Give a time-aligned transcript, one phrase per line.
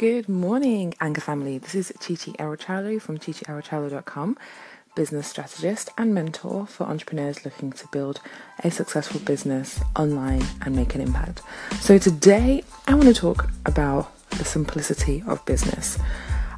[0.00, 1.58] Good morning, Anchor family.
[1.58, 4.38] This is Chichi Arachalo from chichiarachalo.com,
[4.94, 8.18] business strategist and mentor for entrepreneurs looking to build
[8.64, 11.42] a successful business online and make an impact.
[11.80, 15.98] So, today I want to talk about the simplicity of business.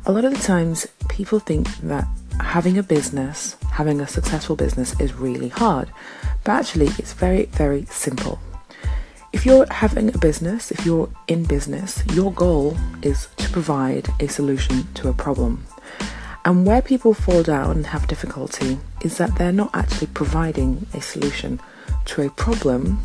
[0.07, 2.07] A lot of the times, people think that
[2.39, 5.91] having a business, having a successful business, is really hard,
[6.45, 8.39] but actually, it's very, very simple.
[9.33, 14.29] If you're having a business, if you're in business, your goal is to provide a
[14.29, 15.67] solution to a problem.
[16.45, 21.01] And where people fall down and have difficulty is that they're not actually providing a
[21.01, 21.61] solution
[22.07, 23.01] to a problem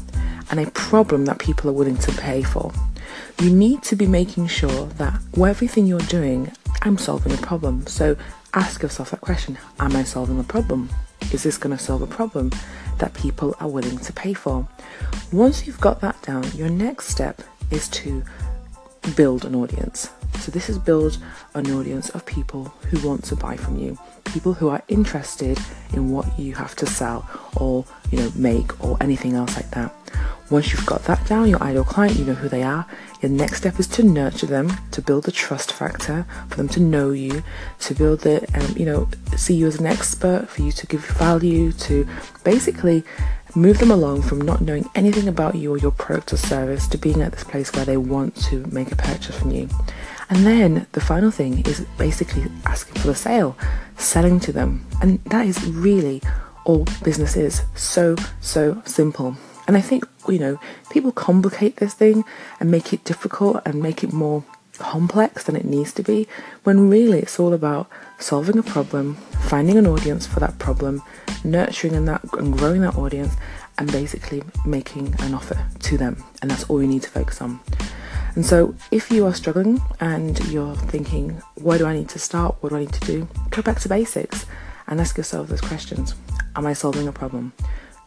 [0.51, 2.73] and a problem that people are willing to pay for.
[3.41, 7.87] You need to be making sure that with everything you're doing, I'm solving a problem.
[7.87, 8.17] So
[8.53, 10.89] ask yourself that question Am I solving a problem?
[11.33, 12.51] Is this going to solve a problem
[12.99, 14.67] that people are willing to pay for?
[15.31, 18.23] Once you've got that down, your next step is to
[19.15, 20.09] build an audience.
[20.39, 21.17] So this is build
[21.55, 25.57] an audience of people who want to buy from you, people who are interested
[25.93, 29.93] in what you have to sell or you know make or anything else like that.
[30.49, 32.85] Once you've got that down, your ideal client, you know who they are.
[33.21, 36.79] Your next step is to nurture them, to build the trust factor, for them to
[36.79, 37.43] know you,
[37.79, 41.05] to build the, um, you know, see you as an expert, for you to give
[41.05, 42.07] value, to
[42.43, 43.03] basically
[43.55, 46.97] move them along from not knowing anything about you or your product or service to
[46.97, 49.67] being at this place where they want to make a purchase from you.
[50.29, 53.57] And then the final thing is basically asking for the sale,
[53.97, 54.85] selling to them.
[55.01, 56.21] And that is really
[56.65, 57.63] all business is.
[57.75, 59.37] So, so simple.
[59.67, 62.23] And I think, you know, people complicate this thing
[62.59, 64.43] and make it difficult and make it more
[64.77, 66.27] complex than it needs to be,
[66.63, 69.15] when really it's all about solving a problem,
[69.49, 71.01] finding an audience for that problem,
[71.43, 73.33] nurturing and that and growing that audience,
[73.77, 76.23] and basically making an offer to them.
[76.41, 77.59] And that's all you need to focus on.
[78.35, 82.55] And so, if you are struggling and you're thinking, where do I need to start?
[82.61, 83.27] What do I need to do?
[83.49, 84.45] Go back to basics
[84.87, 86.15] and ask yourself those questions
[86.55, 87.53] Am I solving a problem?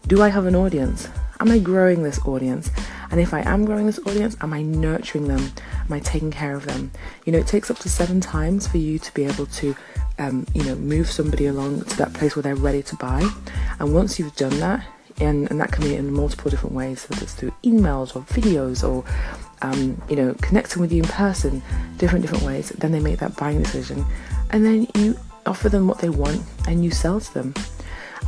[0.06, 1.08] Do I have an audience?
[1.40, 2.70] Am I growing this audience?
[3.10, 5.52] And if I am growing this audience, am I nurturing them?
[5.86, 6.90] Am I taking care of them?
[7.24, 9.74] You know, it takes up to seven times for you to be able to,
[10.18, 13.26] um, you know, move somebody along to that place where they're ready to buy.
[13.78, 14.86] And once you've done that,
[15.18, 18.86] and, and that can be in multiple different ways, whether it's through emails or videos
[18.86, 19.02] or,
[19.62, 21.62] um, you know, connecting with you in person,
[21.96, 22.68] different different ways.
[22.68, 24.04] Then they make that buying decision,
[24.50, 27.54] and then you offer them what they want and you sell to them.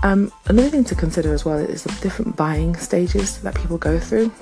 [0.05, 4.01] Um, another thing to consider as well is the different buying stages that people go
[4.01, 4.33] through.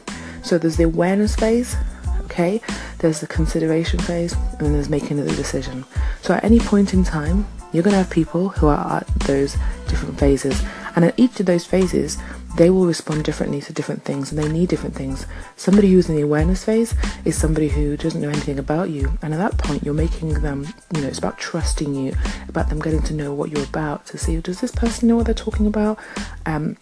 [0.42, 1.76] So there's the awareness phase,
[2.24, 2.62] okay,
[2.98, 5.84] there's the consideration phase, and then there's making the decision.
[6.22, 9.56] So at any point in time, you're going to have people who are at those
[9.86, 10.62] different phases,
[10.96, 12.16] and at each of those phases,
[12.56, 15.26] they will respond differently to different things and they need different things.
[15.56, 16.94] Somebody who's in the awareness phase
[17.24, 20.66] is somebody who doesn't know anything about you, and at that point, you're making them,
[20.94, 22.14] you know, it's about trusting you,
[22.48, 25.26] about them getting to know what you're about to see does this person know what
[25.26, 25.98] they're talking about.
[26.46, 26.76] Um,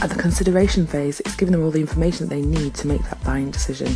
[0.00, 3.02] at the consideration phase, it's giving them all the information that they need to make
[3.04, 3.94] that buying decision.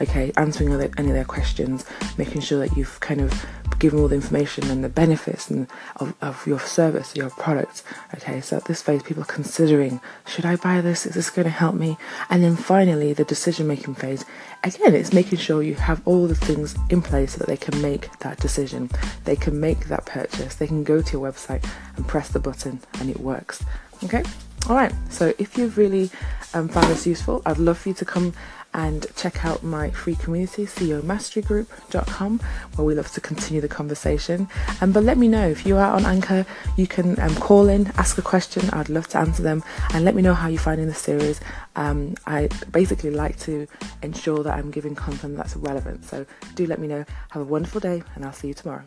[0.00, 1.84] Okay, answering any of their questions,
[2.18, 3.32] making sure that you've kind of
[3.82, 5.66] given all the information and the benefits and
[5.96, 7.82] of, of your service, your product.
[8.14, 11.04] Okay, so at this phase, people are considering should I buy this?
[11.04, 11.98] Is this going to help me?
[12.30, 14.24] And then finally, the decision making phase.
[14.62, 17.82] Again, it's making sure you have all the things in place so that they can
[17.82, 18.88] make that decision.
[19.24, 20.54] They can make that purchase.
[20.54, 23.64] They can go to your website and press the button and it works.
[24.04, 24.22] Okay.
[24.68, 24.92] All right.
[25.10, 26.08] So if you've really
[26.54, 28.32] um, found this useful, I'd love for you to come
[28.74, 32.40] and check out my free community, CEOmasterygroup.com,
[32.76, 34.48] where we love to continue the conversation.
[34.80, 36.46] Um, but let me know if you are on Anchor,
[36.76, 38.70] you can um, call in, ask a question.
[38.70, 41.40] I'd love to answer them, and let me know how you're finding the series.
[41.76, 43.66] Um, I basically like to
[44.02, 46.04] ensure that I'm giving content that's relevant.
[46.04, 46.24] So
[46.54, 47.04] do let me know.
[47.30, 48.84] Have a wonderful day, and I'll see you tomorrow.